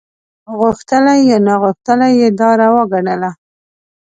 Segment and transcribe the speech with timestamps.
[0.57, 3.31] غوښتلي یا ناغوښتلي یې دا روا ګڼله.